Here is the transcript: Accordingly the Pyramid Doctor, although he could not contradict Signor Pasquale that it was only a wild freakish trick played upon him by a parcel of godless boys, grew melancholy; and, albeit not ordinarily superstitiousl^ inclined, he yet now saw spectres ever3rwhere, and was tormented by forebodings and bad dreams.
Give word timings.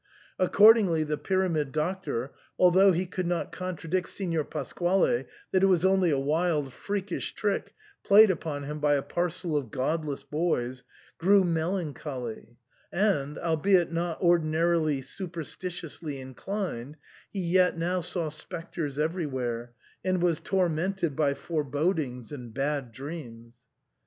Accordingly 0.39 1.03
the 1.03 1.19
Pyramid 1.19 1.71
Doctor, 1.71 2.31
although 2.57 2.91
he 2.91 3.05
could 3.05 3.27
not 3.27 3.51
contradict 3.51 4.09
Signor 4.09 4.45
Pasquale 4.45 5.25
that 5.51 5.61
it 5.61 5.67
was 5.67 5.85
only 5.85 6.09
a 6.09 6.17
wild 6.17 6.73
freakish 6.73 7.35
trick 7.35 7.75
played 8.03 8.31
upon 8.31 8.63
him 8.63 8.79
by 8.79 8.95
a 8.95 9.03
parcel 9.03 9.55
of 9.55 9.69
godless 9.69 10.23
boys, 10.23 10.81
grew 11.19 11.43
melancholy; 11.43 12.57
and, 12.91 13.37
albeit 13.37 13.91
not 13.91 14.19
ordinarily 14.21 15.01
superstitiousl^ 15.01 16.19
inclined, 16.19 16.97
he 17.31 17.39
yet 17.39 17.77
now 17.77 18.01
saw 18.01 18.27
spectres 18.29 18.97
ever3rwhere, 18.97 19.69
and 20.03 20.19
was 20.23 20.39
tormented 20.39 21.15
by 21.15 21.35
forebodings 21.35 22.31
and 22.31 22.55
bad 22.55 22.91
dreams. 22.91 23.67